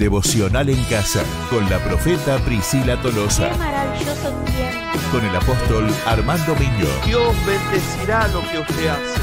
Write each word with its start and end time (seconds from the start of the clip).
Devocional 0.00 0.70
en 0.70 0.82
Casa 0.84 1.22
con 1.50 1.68
la 1.68 1.78
profeta 1.84 2.42
Priscila 2.46 2.98
Tolosa. 3.02 3.50
Qué 3.50 3.58
maravilloso 3.58 4.30
tiempo. 4.46 4.98
Con 5.12 5.22
el 5.22 5.36
apóstol 5.36 5.90
Armando 6.06 6.54
Miño. 6.54 6.86
Dios 7.04 7.36
bendecirá 7.44 8.26
lo 8.28 8.40
que 8.50 8.60
usted 8.60 8.88
hace. 8.88 9.20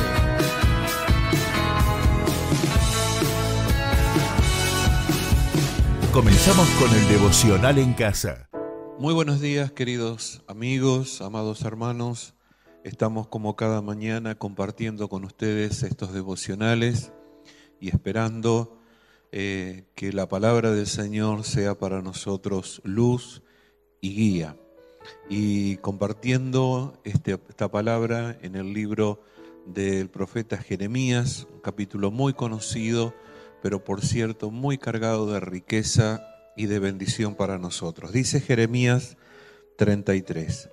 Comenzamos 6.14 6.70
con 6.80 6.94
el 6.94 7.08
Devocional 7.08 7.80
en 7.80 7.94
Casa. 7.94 8.48
Muy 9.00 9.16
buenos 9.16 9.42
días, 9.42 9.72
queridos 9.72 10.44
amigos, 10.48 11.22
amados 11.22 11.64
hermanos. 11.64 12.36
Estamos 12.84 13.28
como 13.28 13.56
cada 13.56 13.82
mañana 13.82 14.36
compartiendo 14.36 15.10
con 15.10 15.26
ustedes 15.26 15.82
estos 15.82 16.14
devocionales 16.14 17.14
y 17.80 17.90
esperando 17.90 18.78
eh, 19.32 19.84
que 19.96 20.14
la 20.14 20.30
palabra 20.30 20.72
del 20.72 20.88
Señor 20.88 21.44
sea 21.44 21.78
para 21.78 22.02
nosotros 22.02 22.82
luz 22.84 23.44
y 24.02 24.16
guía. 24.16 24.58
Y 25.30 25.78
compartiendo 25.78 27.00
este, 27.04 27.40
esta 27.50 27.70
palabra 27.70 28.38
en 28.42 28.56
el 28.56 28.74
libro 28.74 29.22
del 29.66 30.10
profeta 30.10 30.58
Jeremías, 30.58 31.48
un 31.54 31.60
capítulo 31.60 32.10
muy 32.10 32.34
conocido, 32.34 33.14
pero 33.62 33.84
por 33.84 34.02
cierto 34.02 34.50
muy 34.50 34.78
cargado 34.78 35.32
de 35.32 35.40
riqueza 35.40 36.26
y 36.56 36.68
de 36.68 36.80
bendición 36.80 37.36
para 37.36 37.58
nosotros. 37.58 38.12
Dice 38.12 38.40
Jeremías 38.40 39.18
33. 39.78 40.70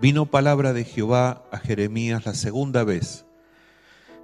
Vino 0.00 0.26
palabra 0.26 0.72
de 0.72 0.84
Jehová 0.84 1.44
a 1.50 1.58
Jeremías 1.58 2.24
la 2.24 2.34
segunda 2.34 2.84
vez, 2.84 3.26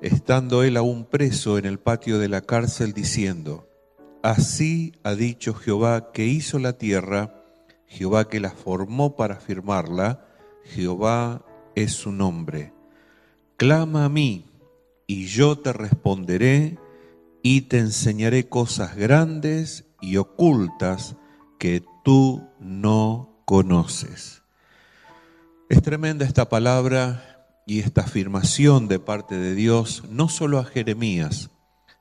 estando 0.00 0.62
él 0.62 0.76
aún 0.76 1.04
preso 1.04 1.58
en 1.58 1.66
el 1.66 1.78
patio 1.78 2.18
de 2.18 2.28
la 2.28 2.40
cárcel, 2.40 2.92
diciendo, 2.92 3.68
Así 4.24 4.94
ha 5.02 5.14
dicho 5.14 5.52
Jehová 5.52 6.10
que 6.10 6.24
hizo 6.24 6.58
la 6.58 6.78
tierra, 6.78 7.44
Jehová 7.86 8.30
que 8.30 8.40
la 8.40 8.52
formó 8.52 9.16
para 9.16 9.36
firmarla, 9.36 10.26
Jehová 10.64 11.44
es 11.74 11.92
su 11.92 12.10
nombre. 12.10 12.72
Clama 13.58 14.06
a 14.06 14.08
mí, 14.08 14.46
y 15.06 15.26
yo 15.26 15.58
te 15.58 15.74
responderé, 15.74 16.78
y 17.42 17.68
te 17.68 17.76
enseñaré 17.80 18.48
cosas 18.48 18.96
grandes 18.96 19.84
y 20.00 20.16
ocultas 20.16 21.16
que 21.58 21.84
tú 22.02 22.48
no 22.58 23.42
conoces. 23.44 24.40
Es 25.68 25.82
tremenda 25.82 26.24
esta 26.24 26.48
palabra 26.48 27.60
y 27.66 27.80
esta 27.80 28.00
afirmación 28.00 28.88
de 28.88 29.00
parte 29.00 29.36
de 29.36 29.54
Dios, 29.54 30.02
no 30.08 30.30
solo 30.30 30.58
a 30.58 30.64
Jeremías, 30.64 31.50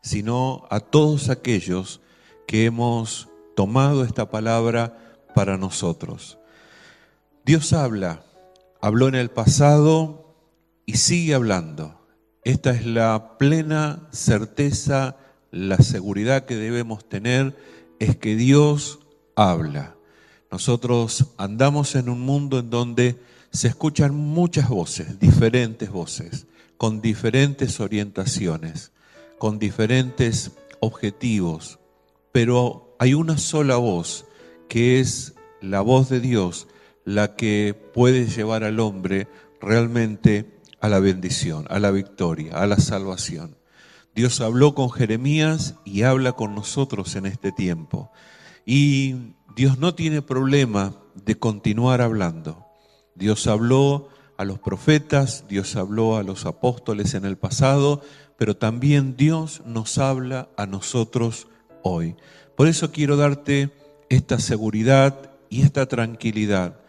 sino 0.01 0.65
a 0.69 0.79
todos 0.79 1.27
aquellos 1.27 1.99
que 2.47 2.65
hemos 2.65 3.29
tomado 3.55 4.03
esta 4.03 4.29
palabra 4.29 4.97
para 5.33 5.57
nosotros. 5.57 6.37
Dios 7.45 7.73
habla, 7.73 8.23
habló 8.81 9.07
en 9.07 9.15
el 9.15 9.29
pasado 9.29 10.35
y 10.85 10.97
sigue 10.97 11.33
hablando. 11.33 11.99
Esta 12.43 12.71
es 12.71 12.85
la 12.85 13.37
plena 13.37 14.07
certeza, 14.11 15.17
la 15.51 15.77
seguridad 15.77 16.45
que 16.45 16.55
debemos 16.55 17.07
tener, 17.07 17.55
es 17.99 18.17
que 18.17 18.35
Dios 18.35 18.99
habla. 19.35 19.95
Nosotros 20.51 21.33
andamos 21.37 21.95
en 21.95 22.09
un 22.09 22.21
mundo 22.21 22.59
en 22.59 22.69
donde 22.69 23.19
se 23.51 23.67
escuchan 23.67 24.15
muchas 24.15 24.69
voces, 24.69 25.19
diferentes 25.19 25.89
voces, 25.89 26.47
con 26.77 27.01
diferentes 27.01 27.79
orientaciones, 27.79 28.91
con 29.37 29.59
diferentes 29.59 30.51
objetivos, 30.79 31.79
pero 32.33 32.97
hay 32.99 33.13
una 33.13 33.37
sola 33.37 33.77
voz, 33.77 34.25
que 34.67 34.99
es 34.99 35.35
la 35.61 35.79
voz 35.79 36.09
de 36.09 36.19
Dios, 36.19 36.67
la 37.05 37.35
que 37.35 37.79
puede 37.93 38.25
llevar 38.25 38.65
al 38.65 38.81
hombre 38.81 39.29
realmente 39.61 40.59
a 40.81 40.89
la 40.89 40.99
bendición, 40.99 41.65
a 41.69 41.79
la 41.79 41.91
victoria, 41.91 42.57
a 42.57 42.67
la 42.67 42.77
salvación. 42.77 43.55
Dios 44.15 44.41
habló 44.41 44.75
con 44.75 44.89
Jeremías 44.89 45.75
y 45.85 46.01
habla 46.01 46.33
con 46.33 46.55
nosotros 46.55 47.15
en 47.15 47.27
este 47.27 47.51
tiempo. 47.51 48.11
Y 48.65 49.35
Dios 49.55 49.77
no 49.77 49.95
tiene 49.95 50.21
problema 50.21 50.93
de 51.15 51.37
continuar 51.37 52.01
hablando. 52.01 52.65
Dios 53.15 53.45
habló 53.47 54.09
a 54.37 54.45
los 54.45 54.59
profetas, 54.59 55.45
Dios 55.47 55.75
habló 55.75 56.17
a 56.17 56.23
los 56.23 56.45
apóstoles 56.45 57.13
en 57.13 57.25
el 57.25 57.37
pasado, 57.37 58.01
pero 58.37 58.57
también 58.57 59.15
Dios 59.15 59.61
nos 59.65 59.99
habla 59.99 60.49
a 60.57 60.65
nosotros 60.65 61.47
hoy. 61.83 62.15
Por 62.55 62.67
eso 62.67 62.91
quiero 62.91 63.15
darte 63.15 63.69
esta 64.09 64.39
seguridad 64.39 65.31
y 65.49 65.61
esta 65.61 65.85
tranquilidad 65.85 66.79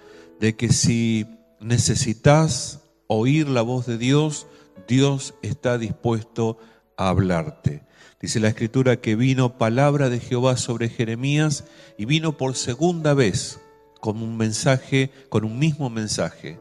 de 0.40 0.56
que 0.56 0.72
si 0.72 1.26
necesitas 1.60 2.80
oír 3.06 3.48
la 3.48 3.62
voz 3.62 3.86
de 3.86 3.98
Dios, 3.98 4.46
Dios 4.88 5.34
está 5.42 5.78
dispuesto 5.78 6.58
a 6.96 7.08
hablarte. 7.08 7.82
Dice 8.20 8.40
la 8.40 8.48
escritura 8.48 9.00
que 9.00 9.16
vino 9.16 9.58
palabra 9.58 10.08
de 10.08 10.20
Jehová 10.20 10.56
sobre 10.56 10.88
Jeremías 10.88 11.64
y 11.98 12.06
vino 12.06 12.38
por 12.38 12.54
segunda 12.54 13.12
vez 13.12 13.60
con 14.00 14.22
un 14.22 14.36
mensaje, 14.36 15.10
con 15.28 15.44
un 15.44 15.58
mismo 15.58 15.90
mensaje. 15.90 16.58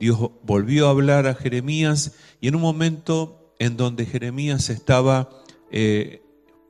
Dios 0.00 0.30
volvió 0.42 0.86
a 0.86 0.90
hablar 0.90 1.26
a 1.26 1.34
Jeremías 1.34 2.12
y 2.40 2.48
en 2.48 2.56
un 2.56 2.62
momento 2.62 3.52
en 3.58 3.76
donde 3.76 4.06
Jeremías 4.06 4.70
estaba 4.70 5.30
eh, 5.70 6.23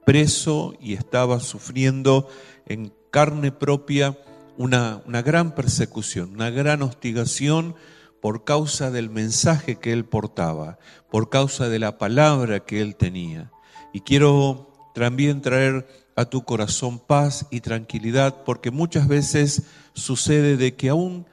preso 0.05 0.75
y 0.81 0.95
estaba 0.95 1.41
sufriendo 1.41 2.29
en 2.67 2.93
carne 3.11 3.53
propia 3.53 4.19
una, 4.57 5.03
una 5.07 5.23
gran 5.23 5.55
persecución, 5.55 6.33
una 6.35 6.51
gran 6.51 6.83
hostigación 6.83 7.75
por 8.21 8.45
causa 8.45 8.91
del 8.91 9.11
mensaje 9.11 9.77
que 9.77 9.93
él 9.93 10.05
portaba, 10.05 10.79
por 11.11 11.29
causa 11.29 11.69
de 11.69 11.79
la 11.79 11.99
palabra 11.99 12.61
que 12.61 12.81
él 12.81 12.97
tenía. 12.97 13.51
Y 13.93 14.01
quiero 14.01 14.73
también 14.95 15.43
traer 15.43 15.87
a 16.17 16.25
tu 16.25 16.45
corazón 16.45 16.99
paz 16.99 17.47
y 17.51 17.61
tranquilidad, 17.61 18.45
porque 18.45 18.71
muchas 18.71 19.09
veces 19.09 19.65
sucede 19.95 20.57
de 20.57 20.75
que 20.75 20.89
aún 20.89 21.27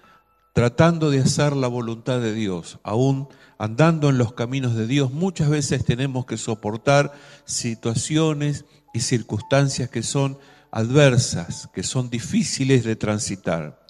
tratando 0.53 1.09
de 1.09 1.22
hacer 1.22 1.56
la 1.56 1.67
voluntad 1.67 2.19
de 2.19 2.34
Dios, 2.34 2.79
aún 2.84 3.28
andando 3.57 4.09
en 4.09 4.17
los 4.17 4.34
caminos 4.34 4.75
de 4.75 4.88
Dios, 4.88 5.12
muchas 5.12 5.50
veces 5.50 5.85
tenemos 5.85 6.25
que 6.25 6.38
soportar 6.38 7.13
situaciones 7.45 8.66
y 8.94 9.01
circunstancias 9.01 9.90
que 9.90 10.03
son 10.03 10.38
adversas, 10.72 11.69
que 11.73 11.84
son 11.84 12.09
difíciles 12.09 12.84
de 12.84 12.95
transitar. 12.95 13.85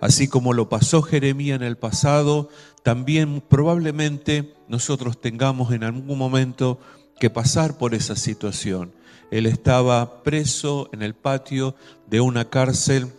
Así 0.00 0.28
como 0.28 0.52
lo 0.52 0.68
pasó 0.68 1.02
Jeremías 1.02 1.56
en 1.56 1.62
el 1.62 1.76
pasado, 1.76 2.50
también 2.82 3.40
probablemente 3.40 4.54
nosotros 4.68 5.20
tengamos 5.20 5.72
en 5.72 5.84
algún 5.84 6.18
momento 6.18 6.78
que 7.18 7.30
pasar 7.30 7.78
por 7.78 7.94
esa 7.94 8.16
situación. 8.16 8.92
Él 9.30 9.46
estaba 9.46 10.22
preso 10.22 10.90
en 10.92 11.02
el 11.02 11.14
patio 11.14 11.74
de 12.06 12.20
una 12.20 12.50
cárcel 12.50 13.12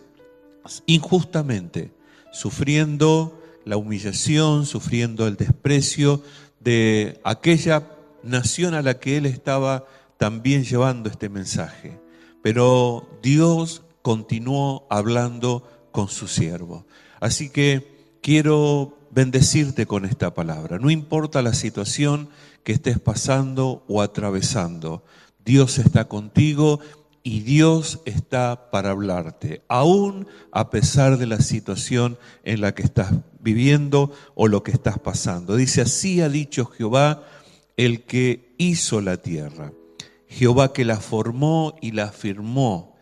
injustamente, 0.86 1.92
sufriendo 2.36 3.42
la 3.64 3.78
humillación, 3.78 4.66
sufriendo 4.66 5.26
el 5.26 5.36
desprecio 5.36 6.22
de 6.60 7.18
aquella 7.24 7.88
nación 8.22 8.74
a 8.74 8.82
la 8.82 8.98
que 9.00 9.16
él 9.16 9.24
estaba 9.24 9.86
también 10.18 10.64
llevando 10.64 11.08
este 11.08 11.30
mensaje. 11.30 11.98
Pero 12.42 13.08
Dios 13.22 13.82
continuó 14.02 14.86
hablando 14.90 15.66
con 15.92 16.08
su 16.08 16.28
siervo. 16.28 16.86
Así 17.20 17.48
que 17.48 18.18
quiero 18.20 18.98
bendecirte 19.10 19.86
con 19.86 20.04
esta 20.04 20.34
palabra. 20.34 20.78
No 20.78 20.90
importa 20.90 21.40
la 21.40 21.54
situación 21.54 22.28
que 22.64 22.72
estés 22.72 23.00
pasando 23.00 23.82
o 23.88 24.02
atravesando, 24.02 25.02
Dios 25.42 25.78
está 25.78 26.06
contigo 26.06 26.80
y 27.26 27.40
Dios 27.40 27.98
está 28.04 28.70
para 28.70 28.90
hablarte, 28.90 29.64
aún 29.66 30.28
a 30.52 30.70
pesar 30.70 31.18
de 31.18 31.26
la 31.26 31.40
situación 31.40 32.18
en 32.44 32.60
la 32.60 32.72
que 32.72 32.84
estás 32.84 33.12
viviendo 33.40 34.12
o 34.36 34.46
lo 34.46 34.62
que 34.62 34.70
estás 34.70 35.00
pasando. 35.00 35.56
Dice, 35.56 35.80
así 35.80 36.20
ha 36.20 36.28
dicho 36.28 36.66
Jehová, 36.66 37.24
el 37.76 38.04
que 38.04 38.54
hizo 38.58 39.00
la 39.00 39.16
tierra, 39.16 39.72
Jehová 40.28 40.72
que 40.72 40.84
la 40.84 41.00
formó 41.00 41.74
y 41.82 41.90
la 41.90 42.12
firmó. 42.12 42.96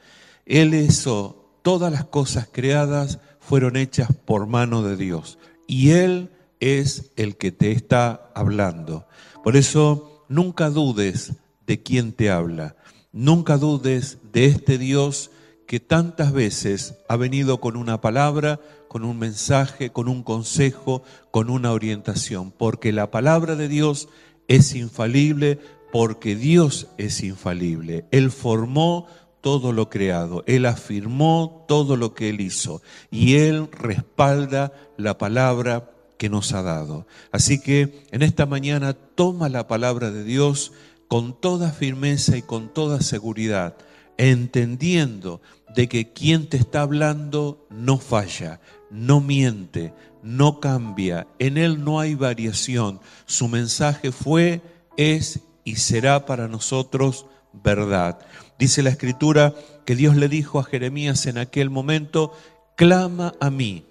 Él 0.47 0.73
hizo 0.73 1.59
todas 1.61 1.93
las 1.93 2.07
cosas 2.07 2.49
creadas 2.51 3.19
fueron 3.41 3.77
hechas 3.77 4.09
por 4.25 4.47
mano 4.47 4.83
de 4.83 4.97
Dios 4.97 5.39
y 5.67 5.91
Él 5.91 6.31
es 6.61 7.13
el 7.17 7.37
que 7.37 7.53
te 7.53 7.73
está 7.73 8.31
hablando. 8.35 9.07
Por 9.43 9.55
eso 9.55 10.25
nunca 10.31 10.71
dudes 10.71 11.35
de 11.67 11.83
quién 11.83 12.15
te 12.15 12.31
habla. 12.31 12.75
Nunca 13.17 13.59
dudes 13.59 14.19
de 14.33 14.47
este 14.47 14.77
Dios 14.77 15.31
que 15.69 15.79
tantas 15.79 16.33
veces 16.33 16.97
ha 17.09 17.15
venido 17.15 17.61
con 17.61 17.77
una 17.77 18.01
palabra, 18.01 18.59
con 18.89 19.05
un 19.05 19.21
mensaje, 19.21 19.91
con 19.91 20.09
un 20.09 20.25
consejo, 20.25 21.05
con 21.31 21.49
una 21.49 21.71
orientación, 21.71 22.51
porque 22.51 22.91
la 22.91 23.13
palabra 23.13 23.55
de 23.55 23.69
Dios 23.69 24.09
es 24.49 24.75
infalible, 24.75 25.61
porque 25.93 26.35
Dios 26.35 26.89
es 26.99 27.23
infalible. 27.23 28.05
Él 28.11 28.33
formó 28.33 29.07
todo 29.41 29.71
lo 29.71 29.91
creado, 29.91 30.43
Él 30.49 30.67
afirmó 30.67 31.67
todo 31.69 31.97
lo 31.97 32.15
que 32.15 32.31
Él 32.31 32.41
hizo 32.41 32.83
y 33.13 33.37
Él 33.37 33.69
respalda 33.71 34.73
la 34.97 35.19
palabra 35.19 35.89
que 36.19 36.29
nos 36.29 36.53
ha 36.53 36.63
dado. 36.63 37.07
Así 37.31 37.61
que 37.61 38.03
en 38.11 38.23
esta 38.23 38.45
mañana 38.45 38.93
toma 38.93 39.49
la 39.49 39.69
palabra 39.69 40.11
de 40.11 40.25
Dios 40.25 40.73
con 41.15 41.33
toda 41.33 41.71
firmeza 41.71 42.37
y 42.37 42.43
con 42.43 42.75
toda 42.75 43.01
seguridad, 43.01 43.77
entendiendo 44.17 45.41
de 45.73 45.89
que 45.89 46.13
quien 46.13 46.49
te 46.49 46.57
está 46.57 46.81
hablando 46.81 47.69
no 47.71 47.99
falla, 47.99 48.61
no 48.91 49.21
miente, 49.21 49.95
no 50.25 50.59
cambia, 50.59 51.29
en 51.39 51.57
Él 51.57 51.85
no 51.85 52.01
hay 52.01 52.17
variación. 52.17 52.99
Su 53.27 53.47
mensaje 53.47 54.11
fue, 54.11 54.61
es 54.97 55.39
y 55.63 55.77
será 55.77 56.27
para 56.27 56.49
nosotros 56.49 57.27
verdad. 57.53 58.19
Dice 58.59 58.83
la 58.83 58.91
escritura 58.91 59.55
que 59.87 59.95
Dios 59.95 60.17
le 60.17 60.29
dijo 60.29 60.59
a 60.59 60.65
Jeremías 60.65 61.27
en 61.27 61.39
aquel 61.39 61.71
momento, 61.71 62.33
clama 62.77 63.35
a 63.41 63.51
mí, 63.51 63.87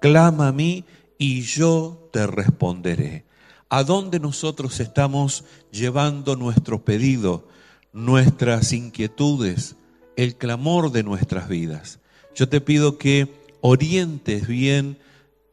clama 0.00 0.48
a 0.48 0.52
mí 0.52 0.86
y 1.18 1.42
yo 1.42 2.08
te 2.14 2.26
responderé. 2.26 3.26
¿A 3.74 3.84
dónde 3.84 4.20
nosotros 4.20 4.80
estamos 4.80 5.44
llevando 5.70 6.36
nuestro 6.36 6.84
pedido, 6.84 7.48
nuestras 7.94 8.74
inquietudes, 8.74 9.76
el 10.14 10.36
clamor 10.36 10.92
de 10.92 11.02
nuestras 11.02 11.48
vidas? 11.48 11.98
Yo 12.34 12.50
te 12.50 12.60
pido 12.60 12.98
que 12.98 13.32
orientes 13.62 14.46
bien 14.46 14.98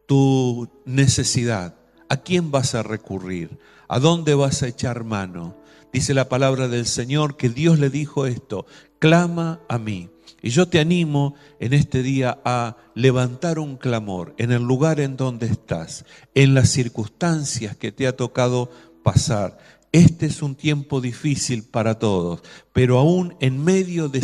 tu 0.06 0.68
necesidad. 0.84 1.76
¿A 2.10 2.18
quién 2.18 2.52
vas 2.52 2.76
a 2.76 2.84
recurrir? 2.84 3.58
¿A 3.88 4.00
dónde 4.00 4.36
vas 4.36 4.64
a 4.64 4.68
echar 4.68 5.06
mano? 5.06 5.56
Dice 5.94 6.14
la 6.14 6.28
palabra 6.28 6.68
del 6.68 6.88
Señor 6.88 7.38
que 7.38 7.48
Dios 7.48 7.80
le 7.80 7.90
dijo 7.90 8.26
esto, 8.26 8.66
clama 9.00 9.62
a 9.70 9.78
mí. 9.78 10.10
Y 10.42 10.50
yo 10.50 10.68
te 10.68 10.80
animo 10.80 11.36
en 11.60 11.74
este 11.74 12.04
día 12.04 12.40
a 12.46 12.78
levantar 12.96 13.60
un 13.60 13.78
clamor 13.78 14.34
en 14.38 14.52
el 14.52 14.64
lugar 14.64 15.00
en 15.00 15.18
donde 15.18 15.48
estás, 15.48 16.06
en 16.36 16.54
las 16.54 16.70
circunstancias 16.70 17.76
que 17.76 17.92
te 17.92 18.08
ha 18.08 18.16
tocado 18.16 18.70
pasar. 19.04 19.58
Este 19.92 20.28
es 20.28 20.44
un 20.44 20.54
tiempo 20.56 21.02
difícil 21.02 21.64
para 21.64 21.98
todos, 21.98 22.44
pero 22.74 23.00
aún 23.00 23.36
en 23.40 23.64
medio 23.64 24.08
de 24.08 24.22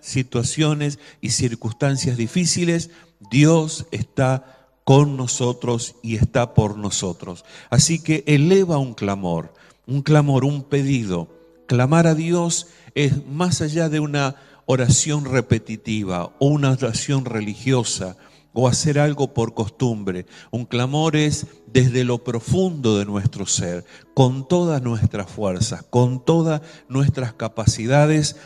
situaciones 0.00 0.98
y 1.22 1.30
circunstancias 1.30 2.18
difíciles, 2.18 2.90
Dios 3.30 3.86
está 3.92 4.68
con 4.84 5.16
nosotros 5.16 5.96
y 6.02 6.16
está 6.16 6.52
por 6.52 6.76
nosotros. 6.76 7.44
Así 7.70 7.98
que 7.98 8.22
eleva 8.26 8.76
un 8.76 8.92
clamor, 8.92 9.54
un 9.86 10.02
clamor, 10.02 10.44
un 10.44 10.62
pedido. 10.62 11.28
Clamar 11.66 12.06
a 12.06 12.14
Dios 12.14 12.66
es 12.94 13.26
más 13.26 13.62
allá 13.62 13.88
de 13.88 14.00
una 14.00 14.36
oración 14.66 15.24
repetitiva 15.24 16.34
o 16.38 16.46
una 16.46 16.70
oración 16.72 17.24
religiosa 17.24 18.16
o 18.54 18.68
hacer 18.68 18.98
algo 18.98 19.34
por 19.34 19.52
costumbre. 19.52 20.26
Un 20.50 20.64
clamor 20.64 21.16
es 21.16 21.46
desde 21.66 22.04
lo 22.04 22.22
profundo 22.22 22.98
de 22.98 23.04
nuestro 23.04 23.46
ser, 23.46 23.84
con 24.14 24.48
todas 24.48 24.80
nuestras 24.80 25.28
fuerzas, 25.28 25.84
con 25.90 26.24
todas 26.24 26.62
nuestras 26.88 27.34
capacidades, 27.34 28.36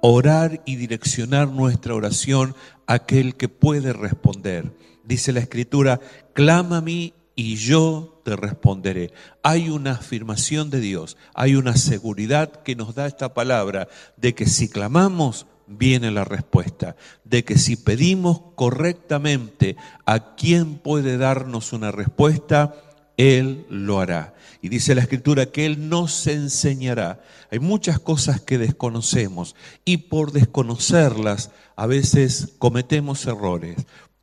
orar 0.00 0.62
y 0.64 0.76
direccionar 0.76 1.48
nuestra 1.48 1.94
oración 1.94 2.54
a 2.86 2.94
aquel 2.94 3.36
que 3.36 3.48
puede 3.48 3.92
responder. 3.92 4.74
Dice 5.04 5.32
la 5.32 5.40
escritura, 5.40 6.00
clama 6.32 6.78
a 6.78 6.82
mí 6.82 7.12
y 7.36 7.56
yo 7.56 8.20
te 8.24 8.36
responderé. 8.36 9.12
Hay 9.42 9.68
una 9.68 9.92
afirmación 9.92 10.70
de 10.70 10.80
Dios, 10.80 11.16
hay 11.34 11.54
una 11.54 11.76
seguridad 11.76 12.62
que 12.62 12.74
nos 12.74 12.94
da 12.94 13.06
esta 13.06 13.34
palabra 13.34 13.88
de 14.16 14.34
que 14.34 14.46
si 14.46 14.68
clamamos, 14.68 15.46
viene 15.68 16.10
la 16.10 16.24
respuesta, 16.24 16.96
de 17.24 17.44
que 17.44 17.58
si 17.58 17.76
pedimos 17.76 18.40
correctamente 18.54 19.76
a 20.06 20.34
quien 20.34 20.78
puede 20.78 21.18
darnos 21.18 21.72
una 21.72 21.90
respuesta, 21.90 22.74
Él 23.16 23.66
lo 23.68 24.00
hará. 24.00 24.34
Y 24.62 24.68
dice 24.70 24.94
la 24.94 25.02
Escritura 25.02 25.46
que 25.46 25.66
Él 25.66 25.88
nos 25.88 26.26
enseñará. 26.26 27.20
Hay 27.50 27.58
muchas 27.60 27.98
cosas 28.00 28.40
que 28.40 28.58
desconocemos 28.58 29.54
y 29.84 29.98
por 29.98 30.32
desconocerlas 30.32 31.50
a 31.76 31.86
veces 31.86 32.54
cometemos 32.58 33.26
errores, 33.26 33.76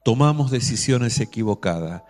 tomamos 0.03 0.51
decisiones 0.51 1.19
equivocadas 1.19 2.03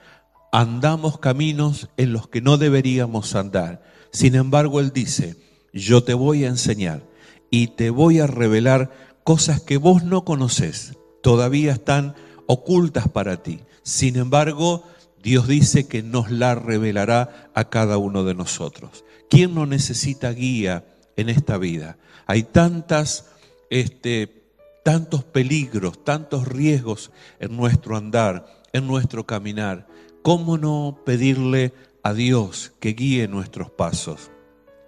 andamos 0.55 1.19
caminos 1.19 1.89
en 1.97 2.13
los 2.13 2.29
que 2.29 2.39
no 2.39 2.57
deberíamos 2.57 3.35
andar. 3.35 3.83
Sin 4.11 4.35
embargo, 4.35 4.79
Él 4.79 4.93
dice, 4.93 5.35
yo 5.73 6.01
te 6.01 6.13
voy 6.13 6.45
a 6.45 6.47
enseñar 6.47 7.03
y 7.49 7.67
te 7.67 7.89
voy 7.89 8.19
a 8.19 8.27
revelar 8.27 9.14
cosas 9.25 9.59
que 9.59 9.75
vos 9.75 10.05
no 10.05 10.23
conoces, 10.23 10.97
todavía 11.21 11.73
están 11.73 12.15
ocultas 12.45 13.09
para 13.09 13.43
ti. 13.43 13.59
Sin 13.83 14.15
embargo, 14.15 14.85
Dios 15.21 15.49
dice 15.49 15.85
que 15.85 16.01
nos 16.01 16.31
la 16.31 16.55
revelará 16.55 17.49
a 17.53 17.69
cada 17.69 17.97
uno 17.97 18.23
de 18.23 18.35
nosotros. 18.35 19.03
¿Quién 19.29 19.53
no 19.53 19.65
necesita 19.65 20.31
guía 20.31 20.85
en 21.17 21.27
esta 21.27 21.57
vida? 21.57 21.97
Hay 22.25 22.43
tantas, 22.43 23.25
este, 23.69 24.47
tantos 24.85 25.25
peligros, 25.25 26.01
tantos 26.05 26.47
riesgos 26.47 27.11
en 27.41 27.57
nuestro 27.57 27.97
andar, 27.97 28.63
en 28.71 28.87
nuestro 28.87 29.25
caminar. 29.25 29.87
¿cómo 30.25 30.57
no 30.57 31.01
pedirle 31.05 31.71
a 32.01 32.11
Dios 32.15 32.73
que 32.79 32.93
guíe 32.93 33.27
nuestros 33.27 33.69
pasos? 33.69 34.31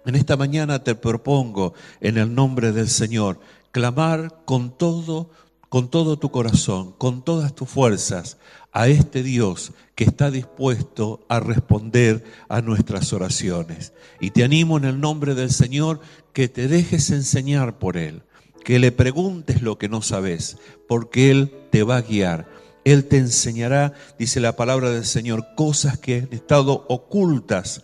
En 0.04 0.16
esta 0.16 0.36
mañana 0.36 0.82
te 0.82 0.96
propongo, 0.96 1.74
en 2.00 2.18
el 2.18 2.34
nombre 2.34 2.72
del 2.72 2.88
Señor, 2.88 3.38
clamar 3.72 4.42
con 4.44 4.76
todo, 4.76 5.30
con 5.68 5.88
todo 5.88 6.18
tu 6.18 6.30
corazón, 6.30 6.92
con 6.98 7.22
todas 7.22 7.54
tus 7.54 7.68
fuerzas, 7.68 8.38
a 8.72 8.88
este 8.88 9.22
Dios 9.22 9.72
que 9.94 10.04
está 10.04 10.30
dispuesto 10.30 11.20
a 11.28 11.40
responder 11.40 12.24
a 12.48 12.60
nuestras 12.60 13.12
oraciones. 13.12 13.92
Y 14.20 14.30
te 14.30 14.44
animo 14.44 14.76
en 14.76 14.84
el 14.84 15.00
nombre 15.00 15.34
del 15.34 15.50
Señor 15.50 16.00
que 16.32 16.48
te 16.48 16.68
dejes 16.68 17.10
enseñar 17.10 17.78
por 17.78 17.96
Él, 17.96 18.22
que 18.64 18.78
le 18.78 18.92
preguntes 18.92 19.62
lo 19.62 19.78
que 19.78 19.88
no 19.88 20.02
sabes, 20.02 20.58
porque 20.86 21.30
Él 21.30 21.52
te 21.70 21.82
va 21.82 21.96
a 21.96 22.02
guiar 22.02 22.58
él 22.92 23.04
te 23.04 23.18
enseñará, 23.18 23.92
dice 24.18 24.40
la 24.40 24.56
palabra 24.56 24.90
del 24.90 25.04
Señor, 25.04 25.48
cosas 25.56 25.98
que 25.98 26.20
han 26.20 26.28
estado 26.32 26.86
ocultas 26.88 27.82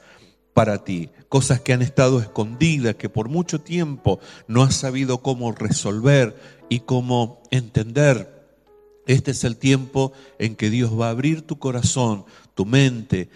para 0.55 0.85
ti, 0.85 1.11
cosas 1.29 1.61
que 1.61 1.73
han 1.73 1.83
estado 1.83 2.21
escondidas, 2.21 2.95
que 2.95 3.09
por 3.09 3.29
mucho 3.29 3.61
tiempo 3.61 4.21
no 4.47 4.63
has 4.63 4.77
sabido 4.77 5.19
cómo 5.19 5.53
resolver 5.53 6.37
y 6.69 6.81
cómo 6.81 7.43
entender. 7.51 8.47
Este 9.07 9.33
es 9.33 9.45
el 9.45 9.57
tiempo 9.57 10.13
en 10.39 10.57
que 10.57 10.71
Dios 10.71 10.99
va 10.99 11.09
a 11.09 11.11
abrir 11.11 11.43
tu 11.43 11.59
corazón, 11.59 12.25
tu 12.55 12.65
mente, 12.65 13.29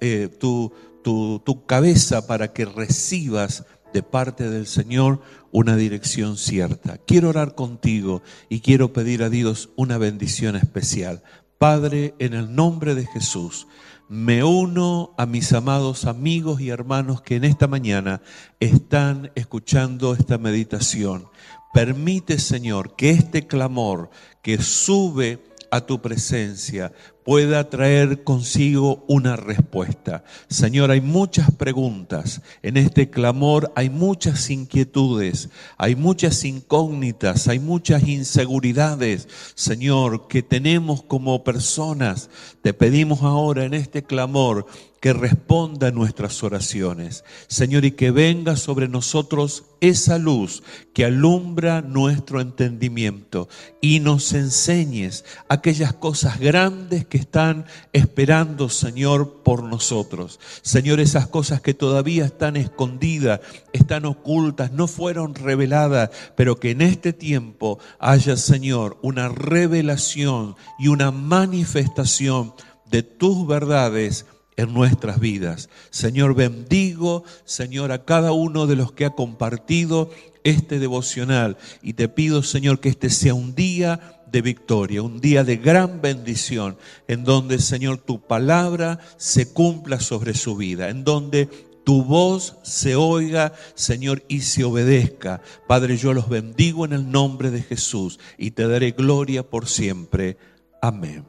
eh, 0.00 0.28
tu, 0.40 0.72
tu 1.04 1.66
cabeza 1.66 2.26
para 2.26 2.52
que 2.52 2.64
recibas 2.64 3.64
de 3.92 4.02
parte 4.02 4.50
del 4.50 4.66
Señor 4.66 5.20
una 5.52 5.76
dirección 5.76 6.36
cierta. 6.36 6.98
Quiero 6.98 7.28
orar 7.28 7.54
contigo 7.54 8.22
y 8.48 8.60
quiero 8.60 8.92
pedir 8.92 9.22
a 9.22 9.30
Dios 9.30 9.68
una 9.76 9.98
bendición 9.98 10.56
especial. 10.56 11.22
Padre, 11.58 12.14
en 12.18 12.34
el 12.34 12.54
nombre 12.54 12.94
de 12.94 13.06
Jesús, 13.06 13.66
me 14.08 14.44
uno 14.44 15.14
a 15.18 15.26
mis 15.26 15.52
amados 15.52 16.04
amigos 16.04 16.60
y 16.60 16.70
hermanos 16.70 17.22
que 17.22 17.36
en 17.36 17.44
esta 17.44 17.66
mañana 17.66 18.22
están 18.60 19.32
escuchando 19.34 20.14
esta 20.14 20.38
meditación. 20.38 21.28
Permite, 21.72 22.38
Señor, 22.38 22.94
que 22.94 23.10
este 23.10 23.46
clamor 23.46 24.10
que 24.42 24.58
sube 24.58 25.42
a 25.70 25.80
tu 25.82 26.00
presencia 26.00 26.92
pueda 27.26 27.68
traer 27.68 28.22
consigo 28.22 29.04
una 29.08 29.34
respuesta. 29.34 30.22
Señor, 30.48 30.92
hay 30.92 31.00
muchas 31.00 31.50
preguntas. 31.50 32.40
En 32.62 32.76
este 32.76 33.10
clamor 33.10 33.72
hay 33.74 33.90
muchas 33.90 34.48
inquietudes, 34.48 35.48
hay 35.76 35.96
muchas 35.96 36.44
incógnitas, 36.44 37.48
hay 37.48 37.58
muchas 37.58 38.06
inseguridades, 38.06 39.28
Señor, 39.56 40.28
que 40.28 40.44
tenemos 40.44 41.02
como 41.02 41.42
personas. 41.42 42.30
Te 42.62 42.72
pedimos 42.72 43.22
ahora 43.22 43.64
en 43.64 43.74
este 43.74 44.04
clamor 44.04 44.64
que 45.00 45.12
responda 45.12 45.88
a 45.88 45.92
nuestras 45.92 46.42
oraciones. 46.42 47.24
Señor, 47.48 47.84
y 47.84 47.92
que 47.92 48.10
venga 48.10 48.56
sobre 48.56 48.88
nosotros 48.88 49.64
esa 49.80 50.18
luz 50.18 50.62
que 50.94 51.04
alumbra 51.04 51.82
nuestro 51.82 52.40
entendimiento 52.40 53.48
y 53.80 54.00
nos 54.00 54.32
enseñes 54.32 55.24
aquellas 55.48 55.92
cosas 55.92 56.40
grandes 56.40 57.06
que 57.06 57.15
están 57.16 57.66
esperando, 57.92 58.68
Señor, 58.68 59.42
por 59.42 59.62
nosotros. 59.62 60.38
Señor, 60.62 61.00
esas 61.00 61.26
cosas 61.26 61.60
que 61.60 61.74
todavía 61.74 62.24
están 62.24 62.56
escondidas, 62.56 63.40
están 63.72 64.04
ocultas, 64.04 64.72
no 64.72 64.86
fueron 64.86 65.34
reveladas, 65.34 66.10
pero 66.36 66.60
que 66.60 66.70
en 66.70 66.82
este 66.82 67.12
tiempo 67.12 67.78
haya, 67.98 68.36
Señor, 68.36 68.98
una 69.02 69.28
revelación 69.28 70.56
y 70.78 70.88
una 70.88 71.10
manifestación 71.10 72.54
de 72.90 73.02
tus 73.02 73.46
verdades 73.46 74.26
en 74.56 74.72
nuestras 74.72 75.20
vidas. 75.20 75.68
Señor, 75.90 76.34
bendigo, 76.34 77.24
Señor, 77.44 77.92
a 77.92 78.04
cada 78.04 78.32
uno 78.32 78.66
de 78.66 78.76
los 78.76 78.92
que 78.92 79.04
ha 79.04 79.10
compartido 79.10 80.10
este 80.44 80.78
devocional 80.78 81.56
y 81.82 81.94
te 81.94 82.08
pido, 82.08 82.42
Señor, 82.42 82.80
que 82.80 82.88
este 82.88 83.10
sea 83.10 83.34
un 83.34 83.54
día 83.54 84.15
victoria, 84.42 85.02
un 85.02 85.20
día 85.20 85.44
de 85.44 85.56
gran 85.56 86.00
bendición, 86.00 86.76
en 87.08 87.24
donde, 87.24 87.58
Señor, 87.58 87.98
tu 87.98 88.20
palabra 88.20 88.98
se 89.16 89.52
cumpla 89.52 90.00
sobre 90.00 90.34
su 90.34 90.56
vida, 90.56 90.88
en 90.88 91.04
donde 91.04 91.48
tu 91.84 92.02
voz 92.02 92.56
se 92.62 92.96
oiga, 92.96 93.52
Señor, 93.76 94.24
y 94.26 94.40
se 94.40 94.64
obedezca. 94.64 95.40
Padre, 95.68 95.96
yo 95.96 96.12
los 96.12 96.28
bendigo 96.28 96.84
en 96.84 96.92
el 96.92 97.10
nombre 97.10 97.52
de 97.52 97.62
Jesús 97.62 98.18
y 98.36 98.50
te 98.50 98.66
daré 98.66 98.90
gloria 98.90 99.48
por 99.48 99.68
siempre. 99.68 100.36
Amén 100.82 101.24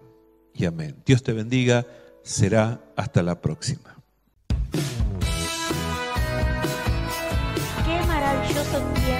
y 0.56 0.66
amén. 0.66 0.96
Dios 1.06 1.22
te 1.22 1.34
bendiga. 1.34 1.86
Será 2.24 2.82
hasta 2.96 3.22
la 3.22 3.40
próxima. 3.40 3.96
Qué 7.86 8.06
maravilloso 8.08 8.80
tiempo. 8.96 9.17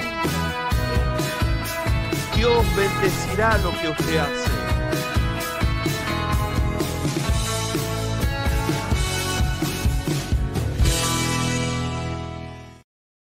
Dios 2.38 2.64
bendecirá 2.76 3.58
lo 3.58 3.72
que 3.72 3.88
usted 3.88 4.16
hace. 4.18 4.47